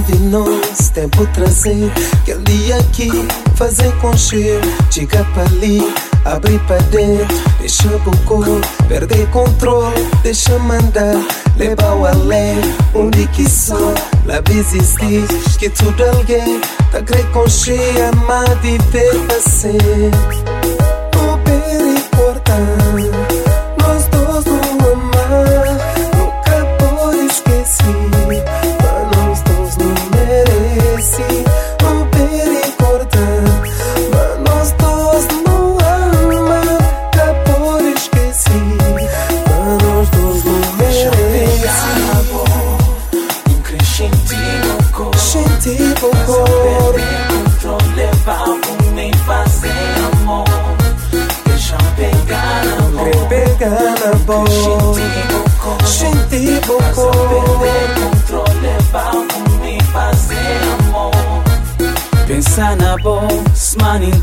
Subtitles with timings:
[0.00, 1.90] de nós, tempo trazer
[2.24, 3.10] que ali aqui,
[3.54, 4.60] fazer concher,
[4.90, 5.80] diga para ali,
[6.24, 11.16] abrir para dentro, deixa bocou, perder controle, deixa mandar,
[11.56, 12.56] levar o além,
[12.94, 13.94] onde que só,
[14.26, 15.26] lá existir,
[15.58, 16.60] que tudo é alguém,
[16.92, 20.77] tá greconcher, amar, viver pra sempre.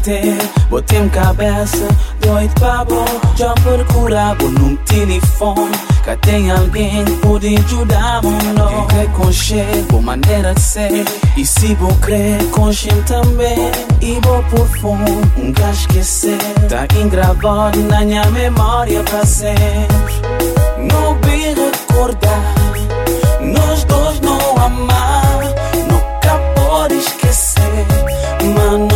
[0.05, 0.37] bater
[0.69, 1.87] Botei-me cabeça,
[2.19, 8.87] doido pra bom Já procurava num telefone Cá tem alguém que pode ajudar-me não Quem
[8.87, 13.57] quer concher, boa maneira de ser E se vou crer, conchei também
[14.01, 16.37] E vou por fundo, um gajo esquecer
[16.69, 20.13] Tá engravado na minha memória pra sempre
[20.91, 22.55] Não bem recordar
[23.41, 25.39] Nós dois não amar
[25.89, 27.85] Nunca pode esquecer
[28.55, 28.94] Mano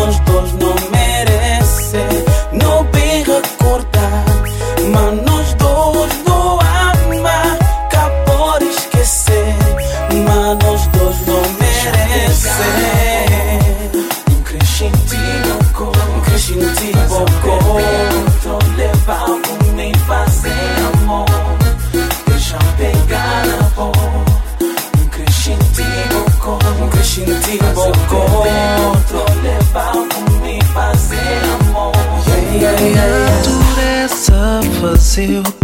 [34.81, 35.58] vazio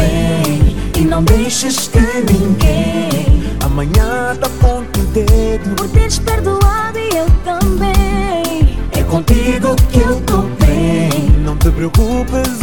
[0.00, 2.00] bem e não deixes que
[2.32, 3.10] ninguém
[3.64, 8.78] amanhã tá ponto dedo por teres perdoado e eu também.
[8.92, 11.10] É contigo que eu tô bem.
[11.44, 12.59] Não te preocupes,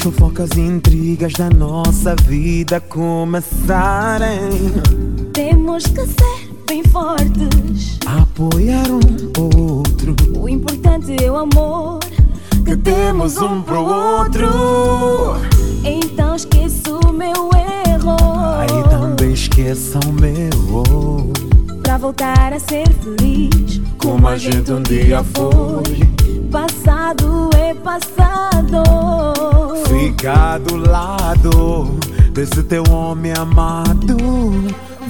[0.00, 4.40] fofocas e intrigas da nossa vida começarem.
[5.34, 9.00] Temos que ser bem fortes, apoiar um
[9.38, 10.16] outro.
[10.38, 11.98] O importante é o amor
[12.64, 14.48] que temos um pro outro.
[15.84, 17.50] Então esqueça o meu
[17.86, 18.16] erro.
[18.58, 21.30] Aí também esqueça o meu.
[21.82, 26.09] Pra voltar a ser feliz, como a gente um dia foi.
[26.50, 28.82] Passado é passado.
[29.86, 31.96] Fica do lado
[32.32, 34.16] desse teu homem amado.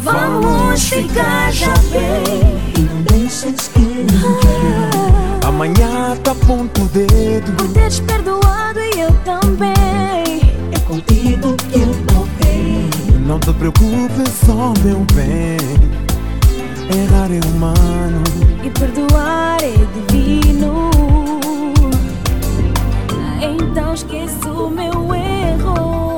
[0.03, 2.61] Vamos ficar já bem.
[2.77, 4.21] E não deixes que ninguém
[5.47, 7.53] Amanhã tá ponto dedo.
[7.57, 10.43] Por teres perdoado e eu também.
[10.73, 12.91] É contigo que eu bem.
[13.27, 16.00] Não te preocupes, só meu bem
[16.93, 18.23] Errar é humano.
[18.65, 20.91] E perdoar é divino.
[23.41, 26.10] Então esqueça o meu erro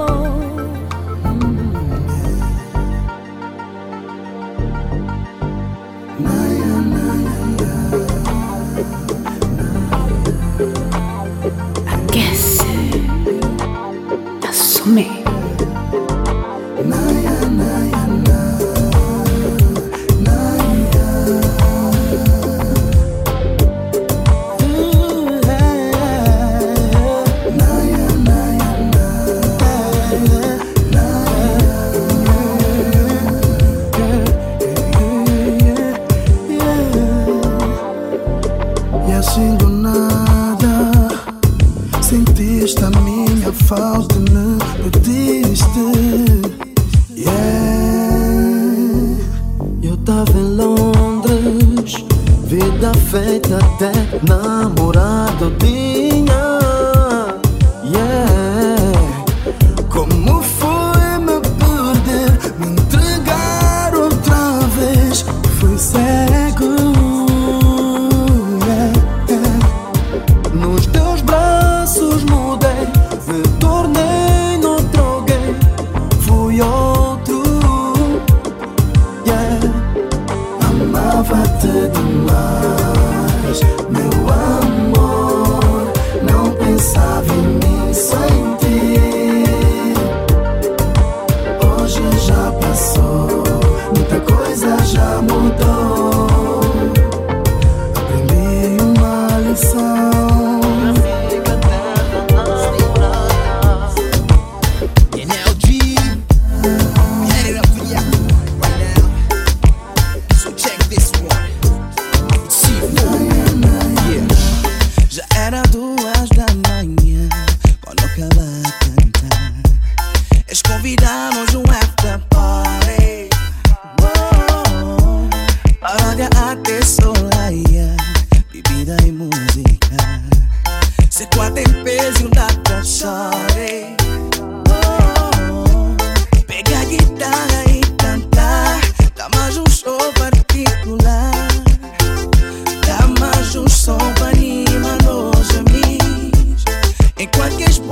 [147.43, 147.83] Tudo quem já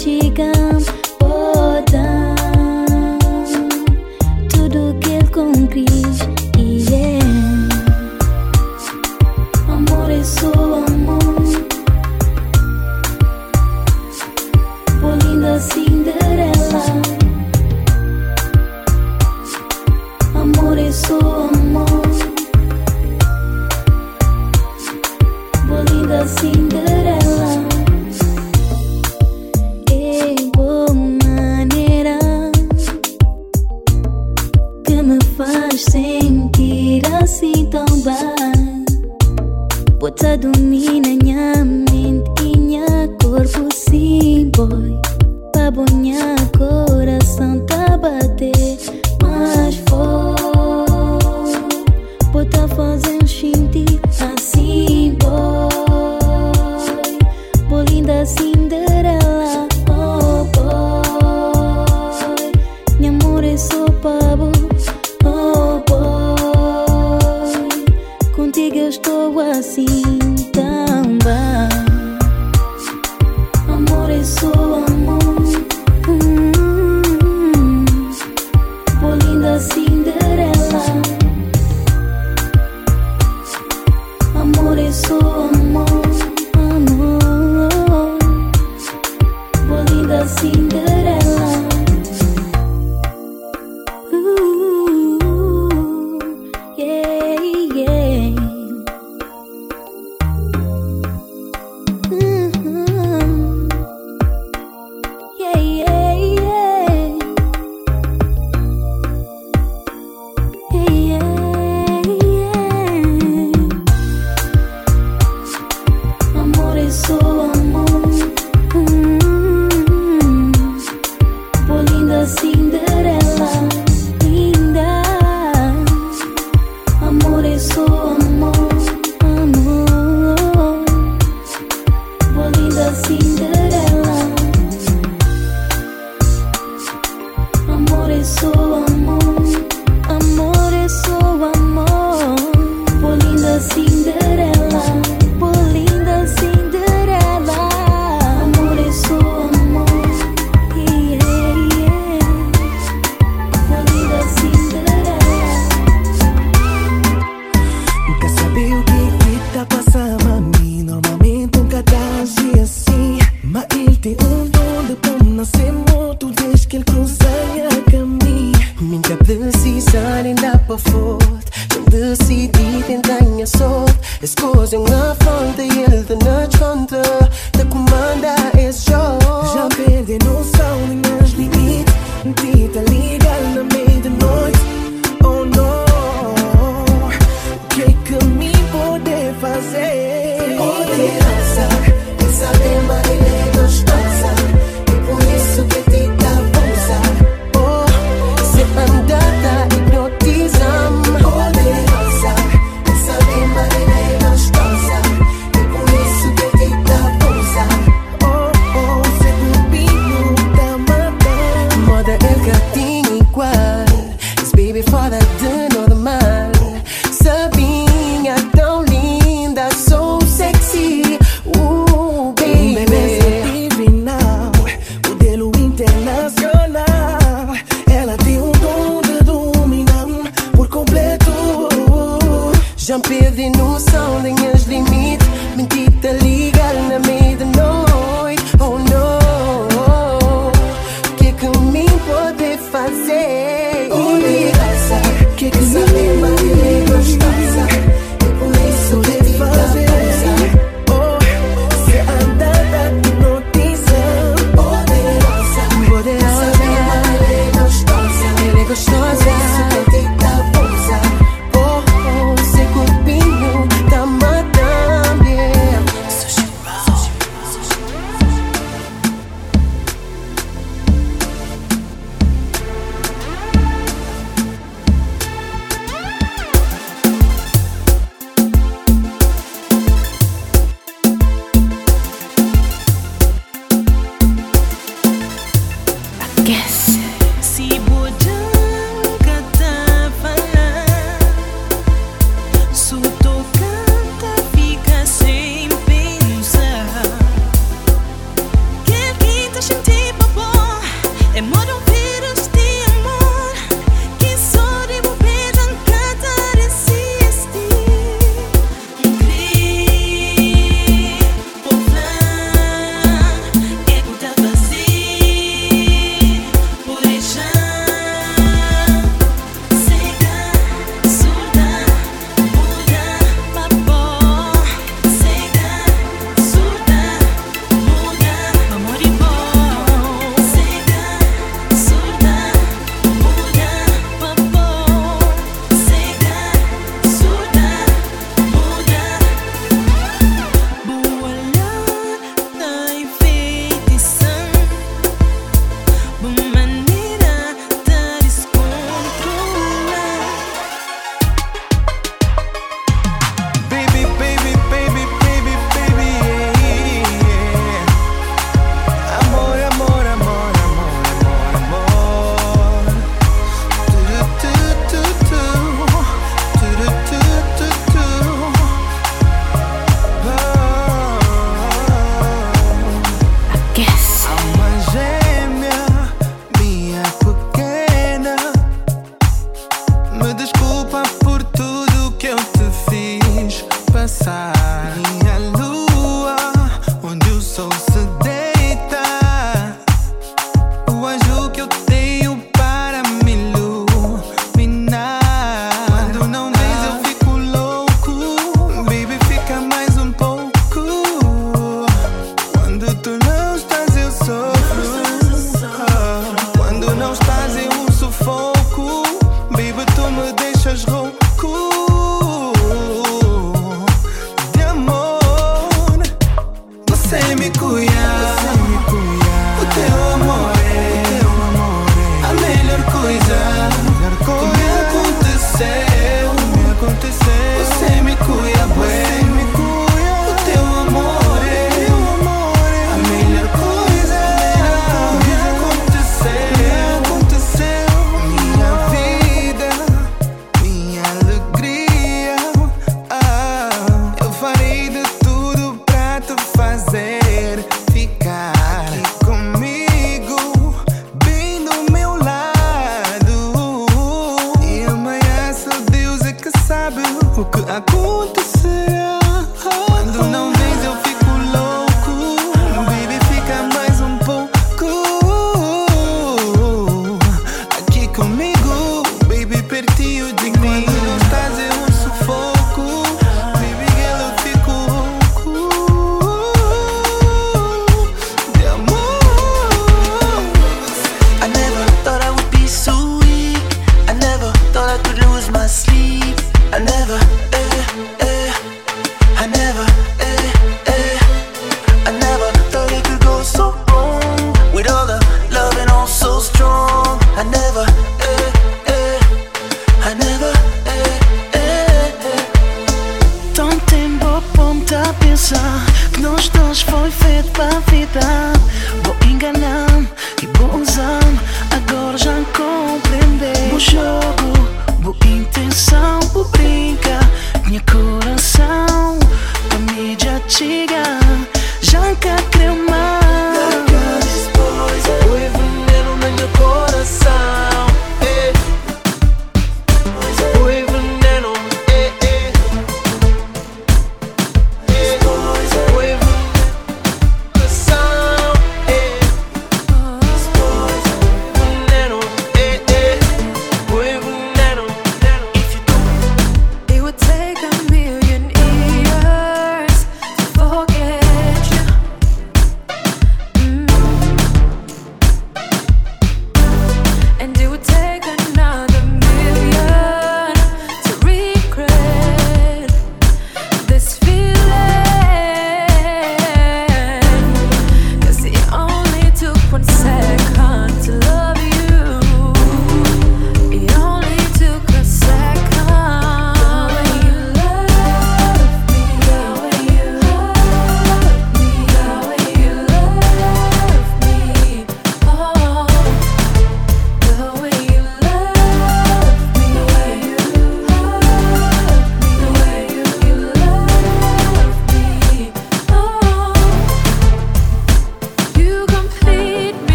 [0.00, 0.69] 几个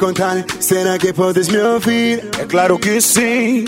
[0.00, 0.44] contar.
[0.58, 2.24] Será que podes me ouvir?
[2.38, 3.66] É claro que sim.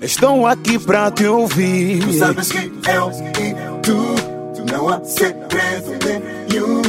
[0.00, 2.02] Estou aqui para te ouvir.
[2.02, 5.92] Tu sabes que eu e tu não há segredo
[6.50, 6.82] nenhum.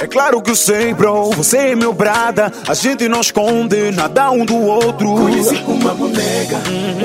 [0.00, 1.30] É claro que eu sei, bro.
[1.32, 2.50] Você é meu brada.
[2.66, 5.14] A gente não esconde nada um do outro.
[5.14, 6.56] Conheci uma boneca,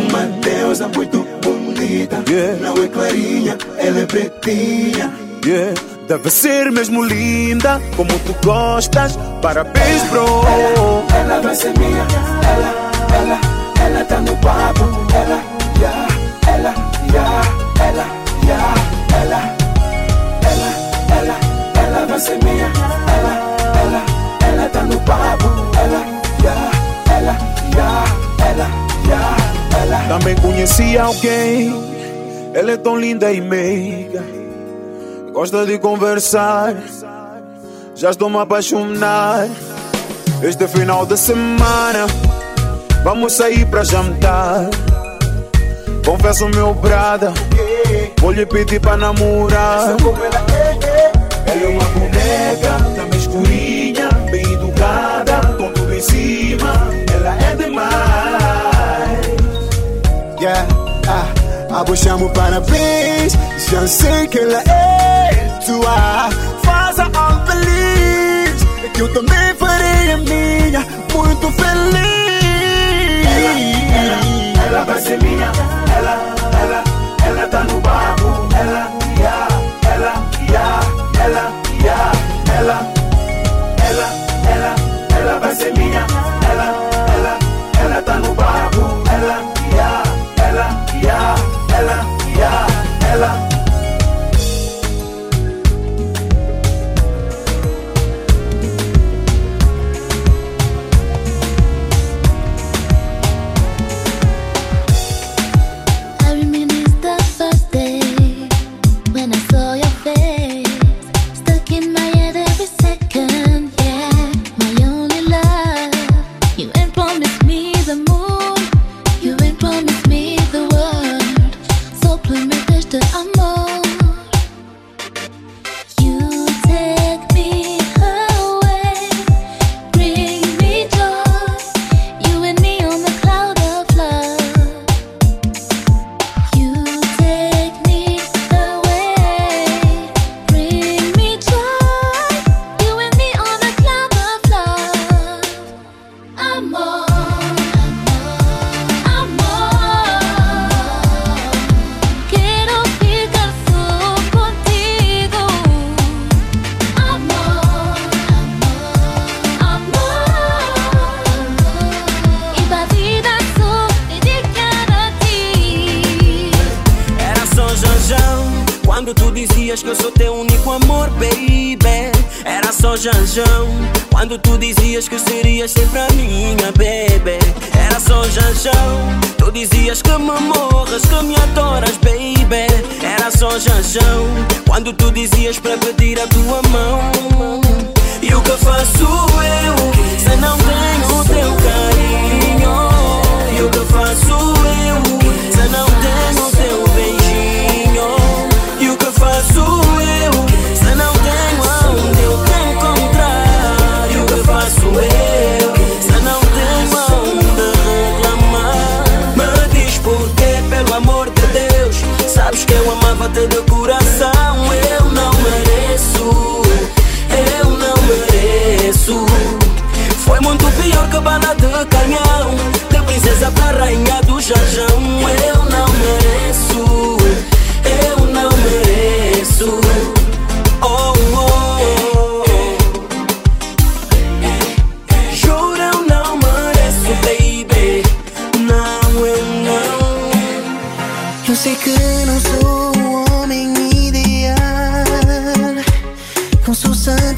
[0.10, 2.24] uma deusa muito bonita.
[2.28, 2.58] Yeah.
[2.62, 5.14] Não é clarinha, ela é pretinha.
[5.46, 5.97] Yeah.
[6.08, 9.20] Deve ser mesmo linda, como tu gostas.
[9.42, 10.24] Parabéns, bro.
[10.24, 12.08] Ela, ela vai ser minha.
[12.48, 12.74] Ela,
[13.14, 13.40] ela,
[13.86, 14.86] ela tá no papo.
[15.14, 15.44] Ela,
[15.78, 16.08] yeah,
[16.48, 16.74] ela,
[17.12, 17.42] yeah,
[17.82, 18.06] ela,
[18.46, 18.74] yeah,
[19.20, 19.56] ela,
[20.48, 20.70] ela,
[21.20, 22.72] ela, ela vai ser minha.
[23.18, 23.34] Ela,
[23.82, 24.06] ela,
[24.48, 25.48] ela tá no papo.
[25.78, 26.06] Ela,
[26.42, 26.72] yeah,
[27.18, 27.38] ela,
[27.76, 28.06] yeah,
[28.48, 28.70] ela,
[29.08, 29.38] yeah,
[29.82, 30.08] ela.
[30.08, 31.74] Também conheci alguém.
[32.54, 34.47] Ela é tão linda e meiga
[35.38, 36.76] gosta de conversar.
[37.94, 39.48] Já estou me a apaixonar.
[40.42, 42.08] Este final de semana
[43.04, 44.68] vamos sair para jantar.
[46.04, 47.32] Confesso, meu brada,
[48.20, 49.96] vou lhe pedir para namorar.
[51.46, 55.94] Ela é uma boneca, também escurinha, bem educada, com tudo
[61.78, 63.34] a chamo parabéns,
[63.70, 66.30] já sei que ela é tua.
[66.64, 68.64] Faça algo feliz,
[68.94, 70.80] que eu também farei a minha
[71.14, 71.98] muito feliz.
[73.28, 73.52] Ela,
[73.96, 75.52] ela, ela vai ser minha,
[75.96, 76.84] ela, ela,
[77.28, 78.97] ela tá no barco, ela,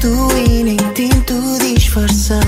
[0.00, 2.39] santo e nem tento disfarçar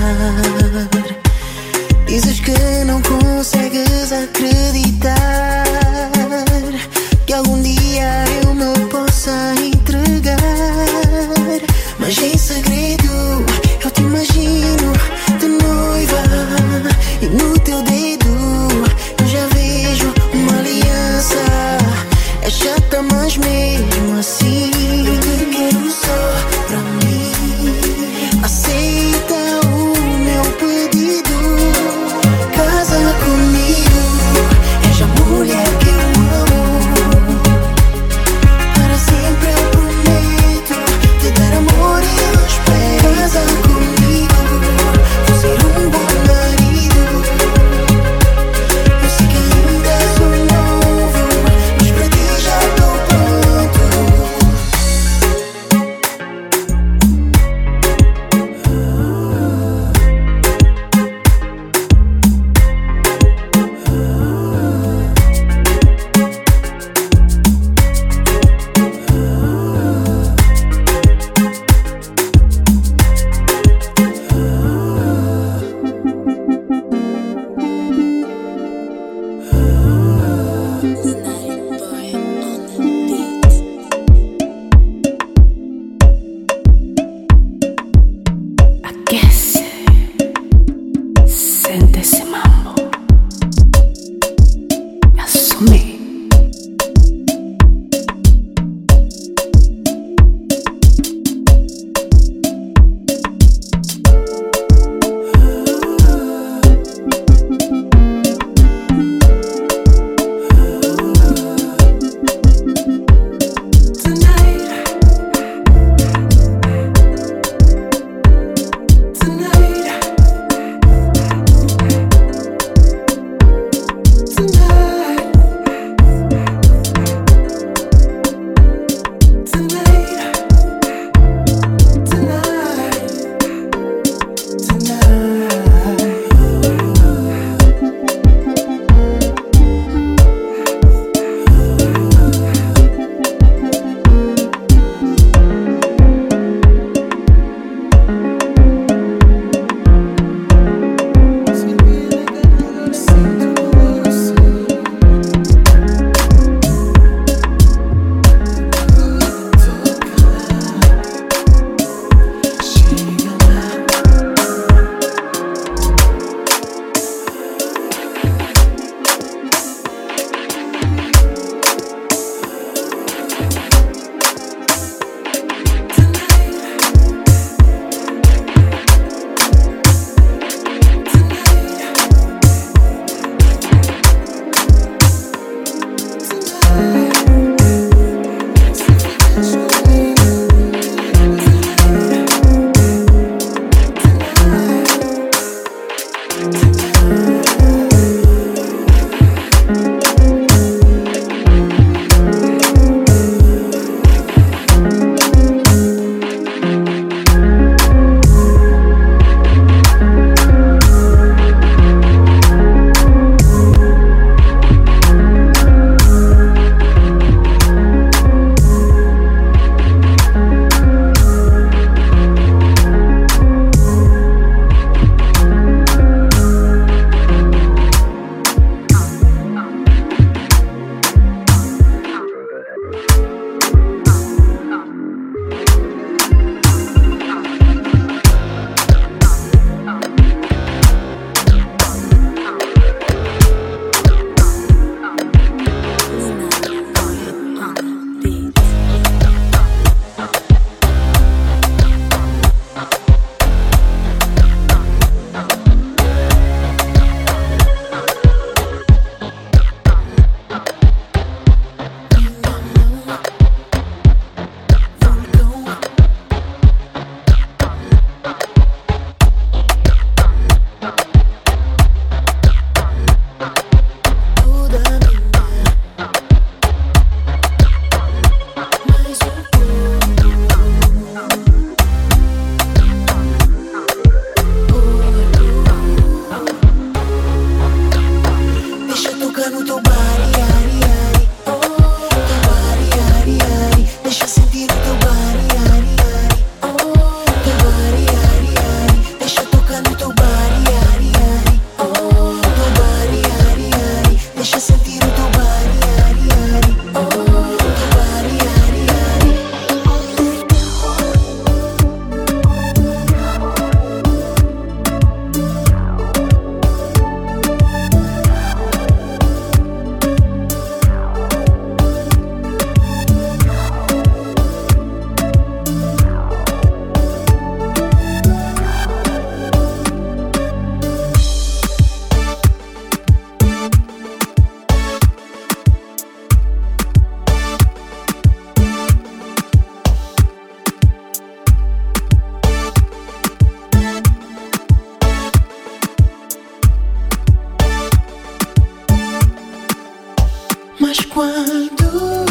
[350.79, 352.22] Mas quando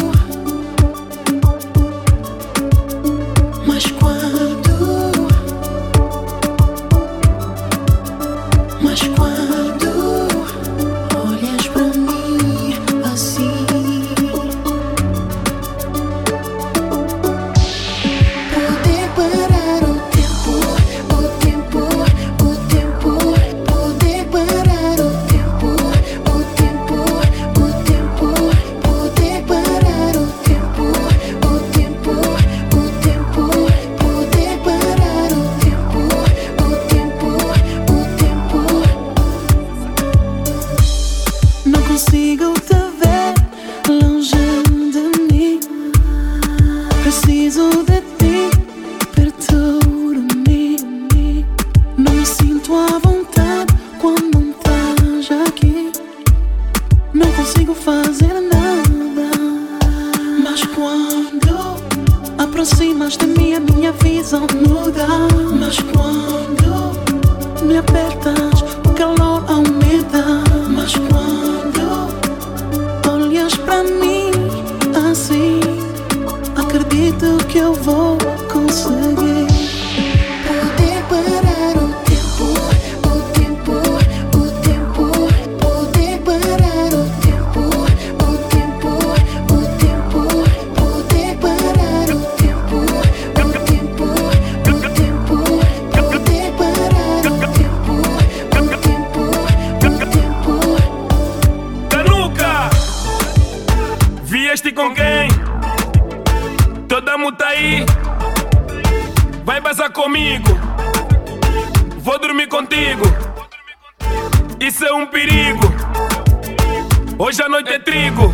[115.53, 117.15] trigo.
[117.17, 118.33] Hoje a noite é trigo.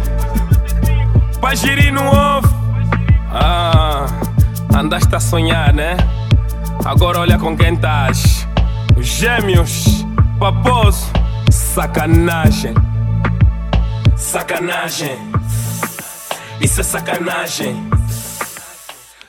[1.42, 2.50] Pajiri no ovo.
[3.32, 4.06] Ah,
[4.76, 5.98] andaste a sonhar, né?
[6.86, 8.48] Agora olha com quem estás.
[9.00, 10.06] Gêmeos,
[10.40, 11.06] paposo,
[11.52, 12.74] sacanagem.
[14.18, 15.18] Sacanagem.
[16.60, 17.90] Isso é sacanagem.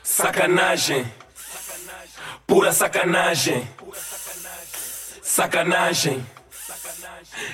[0.03, 1.07] Sacanagem.
[2.47, 3.69] Pura sacanagem.
[5.23, 6.27] Sacanagem.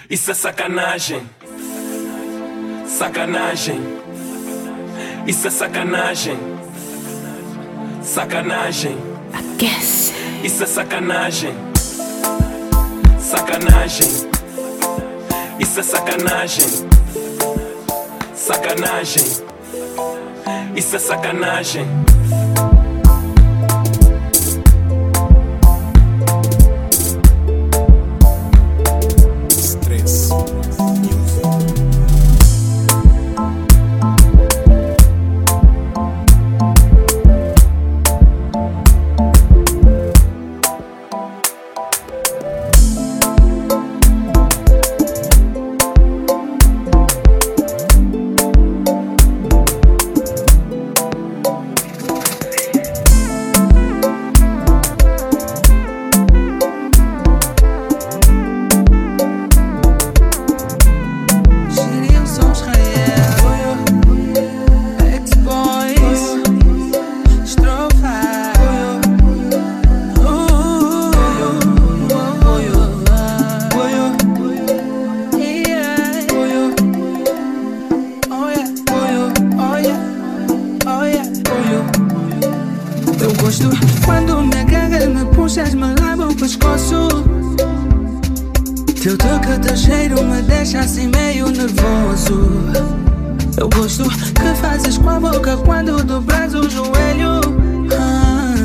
[0.09, 1.23] Isso é sacanagem.
[2.87, 3.81] Sacanagem.
[5.27, 6.39] Isso é sacanagem.
[8.03, 8.97] Sacanagem.
[9.33, 10.13] Aquece.
[10.45, 11.55] Isso é sacanagem.
[13.19, 14.09] Sacanagem.
[15.59, 16.89] Isso é sacanagem.
[18.35, 19.25] Sacanagem.
[20.77, 21.87] Isso é sacanagem.
[89.07, 92.51] Seu toque teu cheiro me deixa assim meio nervoso.
[93.57, 97.41] Eu gosto que fazes com a boca quando dobras o joelho.
[97.97, 98.57] Ah,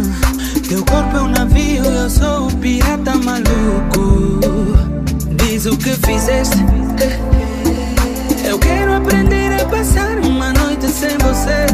[0.68, 4.40] teu corpo é um navio, eu sou o pirata maluco.
[5.36, 6.58] Diz o que fizeste.
[8.44, 11.68] Eu quero aprender a passar uma noite sem você.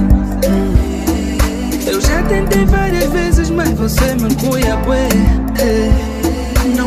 [1.89, 5.07] Eu já tentei várias vezes, mas você me cuia, bué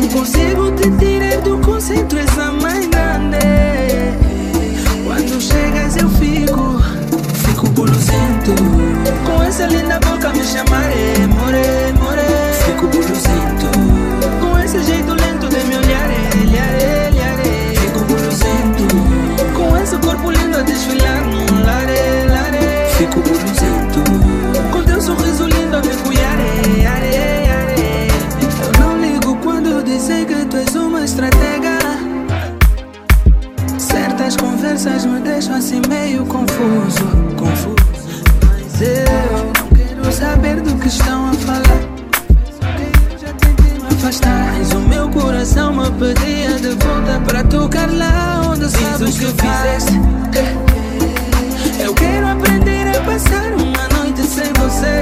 [0.01, 3.37] não consigo te tirar do conceito essa mais grande.
[5.05, 6.81] Quando chegas eu fico,
[7.45, 8.55] fico boluzento.
[9.23, 12.19] Com essa linda boca me chamaré, more, more.
[12.65, 13.67] Fico boluzento.
[14.41, 16.09] Com esse jeito lento de me olhar,
[16.41, 17.37] olhar, olhar
[17.75, 18.87] Fico boluzento.
[19.53, 22.89] Com esse corpo lindo a desfilar no lare, lare.
[22.97, 24.01] Fico boluzento.
[24.71, 25.50] Com teu sorriso
[34.83, 37.05] coisas me deixam assim meio confuso,
[37.37, 37.75] confuso.
[38.47, 41.81] Mas eu não quero saber do que estão a falar.
[43.11, 47.91] Eu já tentei me afastar, mas o meu coração me pedia de volta para tocar
[47.91, 49.99] lá onde Diz sabes que, que fizeste.
[51.79, 55.01] Eu quero aprender a passar uma noite sem você.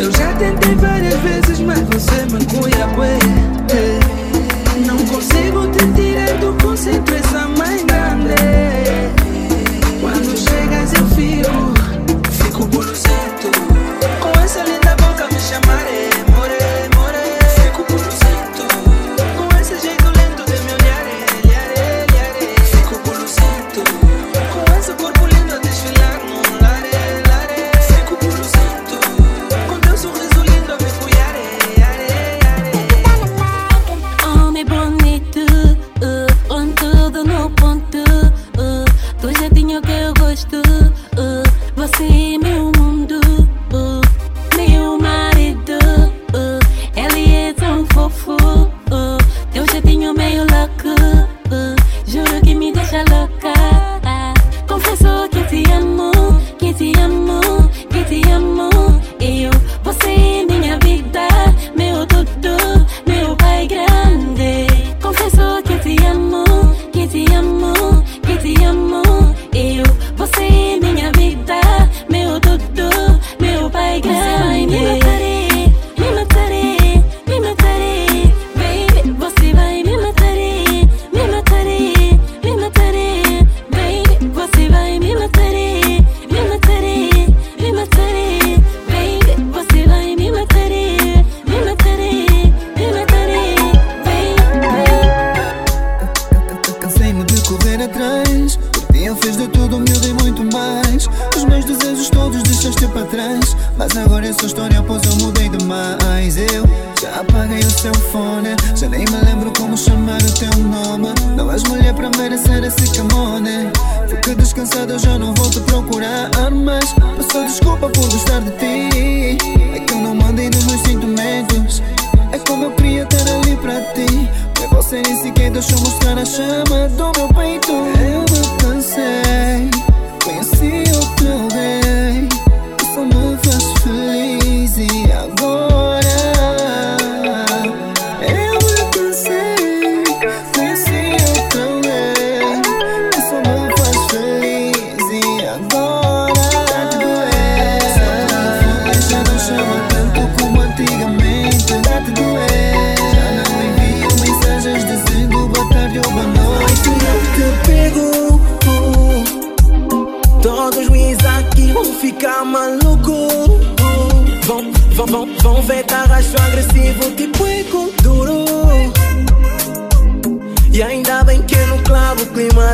[0.00, 2.86] Eu já tentei várias vezes, mas você me cuia,
[4.86, 5.81] Não consigo te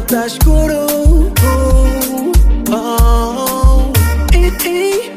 [0.08, 0.86] tá escuro.
[1.44, 2.32] Oh,
[2.72, 3.92] oh, oh.
[4.34, 5.12] E, e,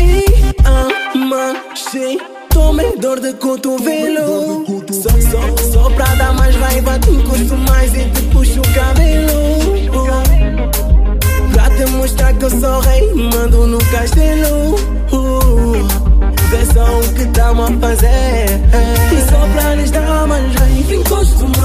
[0.00, 0.24] e
[0.64, 2.18] amanheci.
[2.50, 4.64] Tomei dor de cotovelo.
[4.92, 9.32] Só, só, só pra dar mais raiva, te encosto mais e te puxo o cabelo.
[9.94, 14.76] Oh, pra te mostrar que eu sou rei, mando no castelo.
[16.50, 18.60] Vê só o que tá a fazer.
[19.10, 21.63] E só pra lhes dar mais raiva, encosto mais.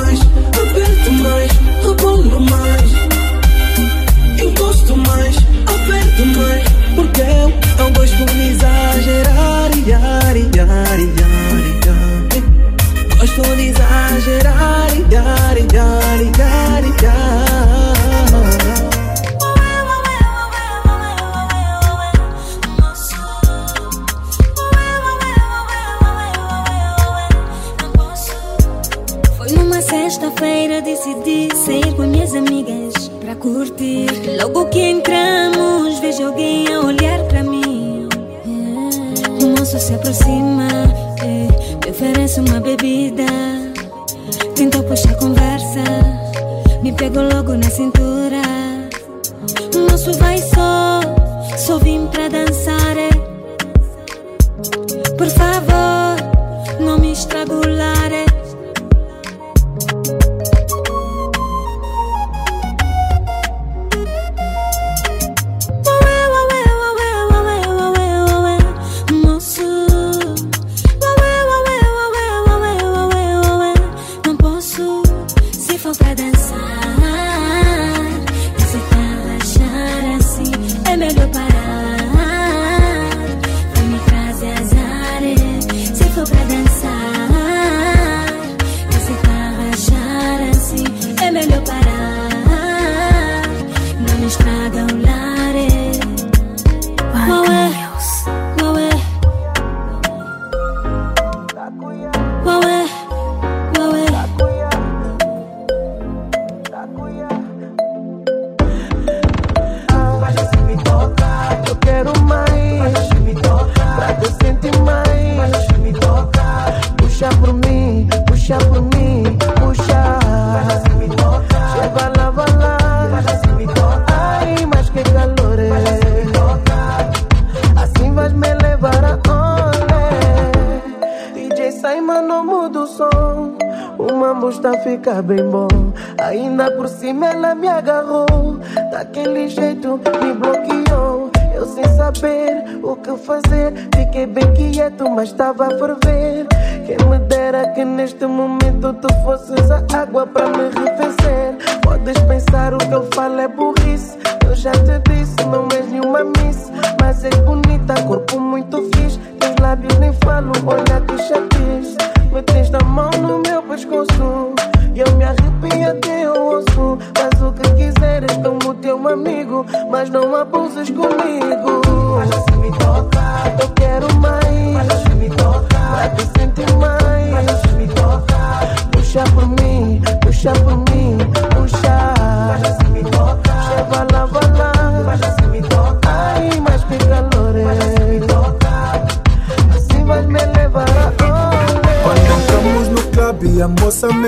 [145.60, 145.98] but for the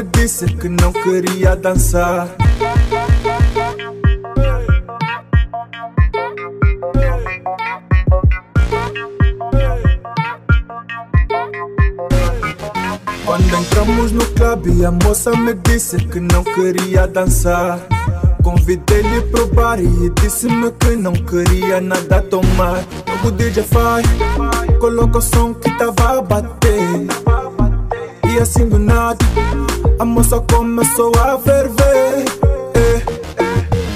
[0.04, 2.28] disse que não queria dançar.
[13.26, 17.80] Quando entramos no clube, a moça me disse que não queria dançar.
[18.44, 22.84] Convidei-lhe pro bar e disse-me que não queria nada tomar.
[23.08, 24.06] Logo o DJ faz,
[24.80, 27.08] coloca o som que tava a bater.
[28.34, 29.24] E assim do nada,
[30.00, 32.26] a moça começou a ferver.
[32.76, 33.02] Eh,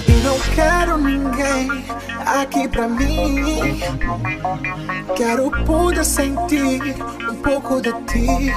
[0.07, 1.69] E não quero ninguém
[2.25, 3.79] aqui pra mim.
[5.15, 6.81] Quero poder sentir
[7.29, 8.53] um pouco de ti.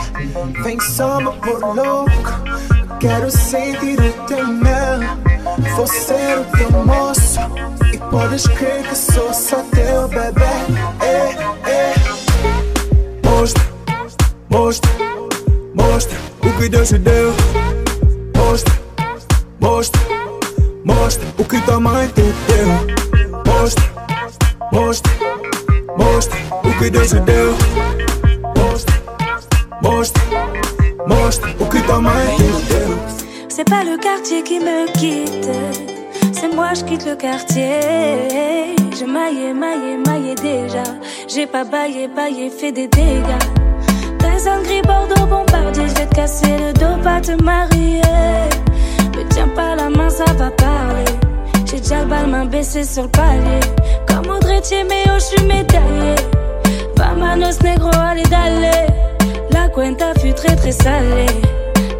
[0.62, 2.98] Vem só me por louco.
[3.00, 5.00] Quero sentir o teu mel.
[5.76, 7.38] Vou ser o teu moço.
[7.92, 10.44] E podes crer que sou só teu bebê.
[11.00, 11.36] Eh,
[11.66, 11.94] eh.
[13.24, 13.62] Mostra,
[14.50, 14.90] mostra,
[16.58, 17.32] mostra o que Deus te deu.
[18.36, 18.74] Mostra,
[19.60, 20.00] mostra,
[20.84, 22.68] mostra o que tua mãe te deu.
[23.46, 23.84] Mostra,
[24.72, 25.12] mostra,
[25.96, 27.54] mostra o que Deus te deu.
[28.56, 28.94] Mostra,
[29.82, 30.22] mostra,
[31.06, 32.98] mostra o que tua mãe te deu.
[33.48, 35.50] C'est pas le quartier qui me quitte,
[36.32, 38.76] c'est moi je quitte le quartier.
[38.98, 40.84] Je maillais, maillais, maillais déjà.
[41.28, 43.57] J'ai pas baillé, baillé, fait des dégâts.
[44.18, 48.02] T'es un gris Bordeaux bombardier, je vais te casser le dos, pas te marier.
[49.16, 51.04] Me tiens pas la main, ça va parler.
[51.66, 53.60] J'ai déjà le bal, main baissée sur le palier.
[54.06, 56.14] Comme Audrey mais oh, je suis médaillé.
[56.96, 58.86] Vamanos negro, allez d'aller.
[59.50, 61.26] La cuenta fut très très salée.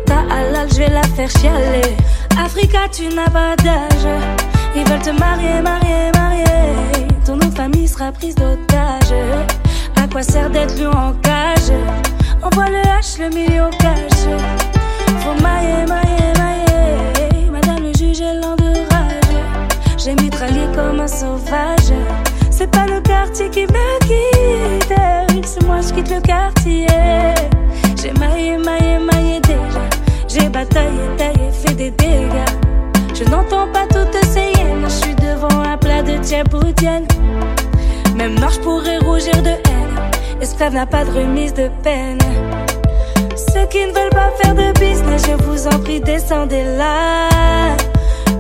[0.07, 1.97] Ta halal, je vais la faire chialer.
[2.43, 4.09] Africa, tu n'as pas d'âge.
[4.75, 6.45] Ils veulent te marier, marier, marier.
[7.25, 9.13] Ton nom de famille sera prise d'otage.
[9.97, 11.73] À quoi sert d'être lion en cage?
[12.51, 14.25] Envoie le H, le million cash.
[15.21, 17.51] Faut mailler, mailler, mailler.
[17.51, 19.99] Madame le juge de rage.
[19.99, 21.93] J'ai mitraillé comme un sauvage.
[22.51, 24.95] C'est pas le quartier qui me quitte.
[25.45, 26.87] C'est moi, je quitte le quartier.
[28.01, 29.83] J'ai maillé, maillé, maillé déjà.
[30.27, 32.55] J'ai bataillé, taillé, fait des dégâts.
[33.15, 34.85] Je n'entends pas toutes ces hyènes.
[34.85, 37.07] Je suis devant un plat de tchèpoutienne.
[38.17, 39.88] Même mort, je pourrais rougir de haine.
[40.41, 42.19] Esclave n'a pas de remise de peine.
[43.37, 47.29] Ceux qui ne veulent pas faire de business, je vous en prie, descendez là.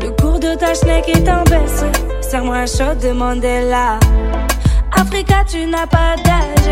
[0.02, 1.84] Le cours de ta schneck est en baisse.
[2.20, 3.98] Serre-moi un shot de Mandela.
[4.96, 6.66] Africa, tu n'as pas d'âge.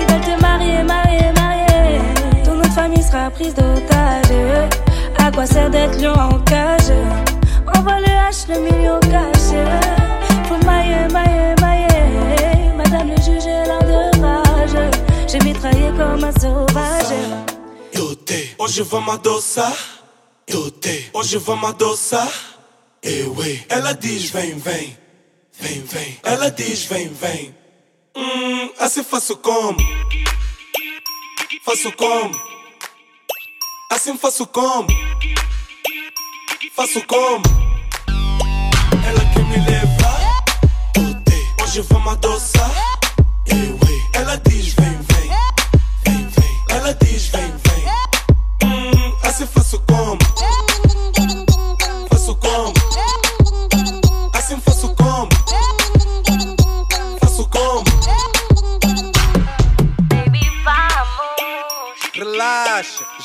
[0.00, 2.00] Ils veulent te marier, marier, marier.
[2.44, 4.68] Ton de famille sera prise d'otage.
[5.18, 6.92] À quoi sert d'être lion en cage?
[7.76, 9.54] Envoie le H, le million cash.
[10.48, 12.72] Faut mailler, mailler, mailler.
[12.76, 14.18] Madame le juge est l'un de
[14.74, 15.00] rage.
[15.28, 17.14] J'ai mitraillé comme un sauvage.
[18.26, 19.76] Te, hoje vamos adoçar.
[20.80, 22.28] Te, hoje vamos adoçar.
[23.02, 23.64] Eu, ei.
[23.68, 24.96] Ela diz vem, vem,
[25.58, 26.18] vem, vem.
[26.22, 27.54] Ela diz vem, vem.
[28.16, 29.76] Hum, assim faço como?
[31.64, 32.34] Faço como?
[33.90, 34.88] Assim faço como?
[36.74, 37.44] Faço como?
[39.06, 40.44] Ela quer me levar.
[41.62, 42.70] Hoje vamos adoçar.
[43.46, 43.83] Eu,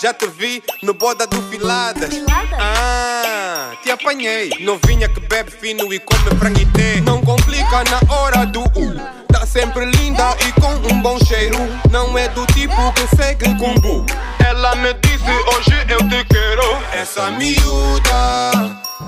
[0.01, 2.09] já te vi no boda do Filadas.
[2.57, 4.49] Ah, te apanhei.
[4.61, 7.01] Novinha que bebe fino e come franguité.
[7.01, 8.95] Não complica na hora do U.
[9.31, 11.57] Tá sempre linda e com um bom cheiro.
[11.91, 14.05] Não é do tipo que segue com bu.
[14.45, 16.77] Ela me disse hoje eu te quero.
[16.93, 18.51] Essa miúda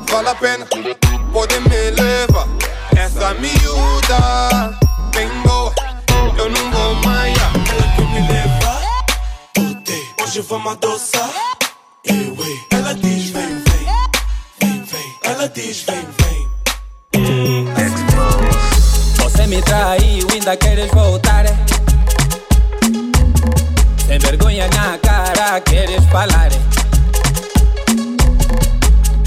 [0.09, 0.67] vale a pena,
[1.31, 2.47] pode me levar.
[2.97, 4.80] Essa miúda
[10.32, 11.29] hoje vamos adoçar.
[12.71, 13.86] Ela diz vem, vem,
[14.61, 15.15] vem, vem.
[15.23, 17.67] Ela diz vem, vem.
[19.17, 21.45] Você me traiu, ainda queres voltar?
[21.45, 21.53] é?
[24.07, 26.47] Sem vergonha na cara, queres falar?
[26.47, 26.61] é?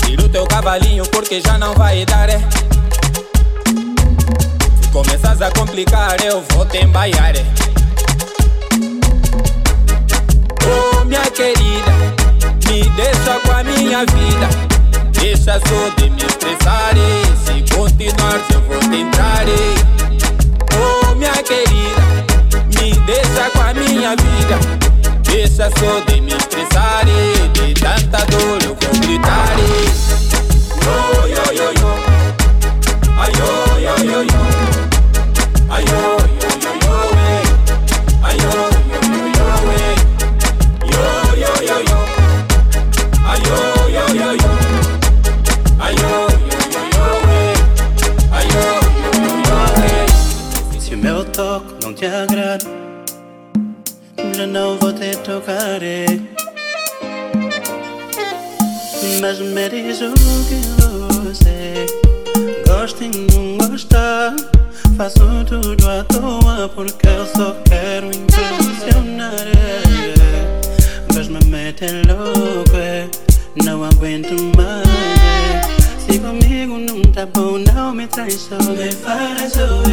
[0.07, 2.30] Tira o teu cavalinho porque já não vai dar.
[2.30, 2.38] é?
[4.80, 7.34] Se começas a complicar, eu vou te embaiar.
[10.66, 11.92] Oh, minha querida,
[12.66, 14.74] me deixa com a minha vida.
[15.24, 16.92] Deixa só de me expressar
[17.46, 19.74] Se continuar eu vou te entrar e
[20.76, 22.02] Oh minha querida
[22.78, 24.58] Me deixa com a minha vida.
[25.22, 29.56] Deixa só de me expressar De tanta dor eu vou gritar
[30.84, 31.92] Yo yo yo yo.
[33.18, 33.48] Ai yo
[33.80, 34.42] yo yo yo.
[35.70, 36.00] Ai yo
[36.40, 36.96] yo yo yo.
[38.22, 38.63] Ai yo
[55.35, 55.82] vou te tocar.
[55.82, 56.07] eh.
[59.20, 60.12] Mas me diz o
[60.49, 60.61] que
[61.24, 61.87] você
[62.66, 64.37] gosta e não gosta.
[64.97, 69.32] Faço tudo à toa porque eu só quero impressionar.
[71.14, 73.09] Mas me mete louco, eh.
[73.64, 75.66] não aguento mais.
[75.99, 79.84] Se comigo não tá bom, não me só Me fala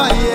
[0.00, 0.29] arrasta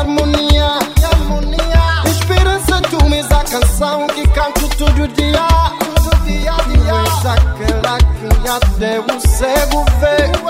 [0.00, 2.02] harmonia, e harmonia.
[2.06, 5.46] Esperança, tu és a canção que canto todo dia.
[5.78, 6.92] Todo dia, dia.
[6.92, 10.49] Tu és aquela que até o cego vê.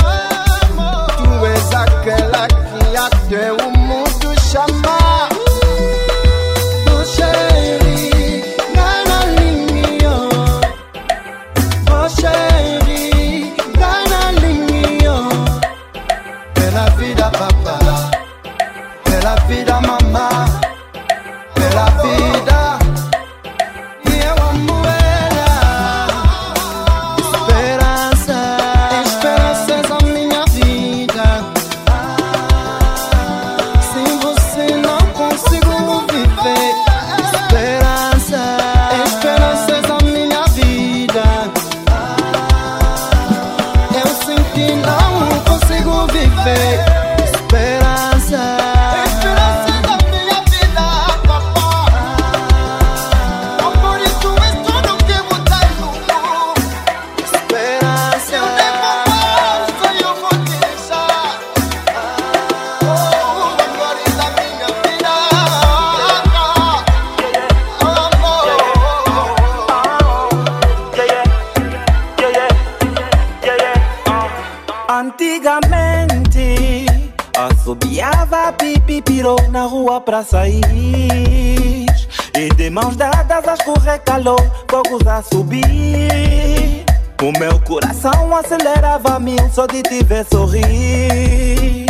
[89.61, 91.85] só de te ver sorrir.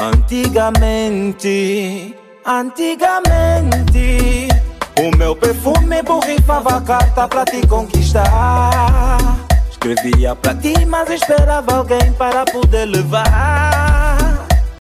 [0.00, 4.48] Antigamente, antigamente,
[4.98, 9.18] o meu perfume borrifava carta pra te conquistar.
[9.70, 13.61] Escrevia pra ti, mas esperava alguém para poder levar.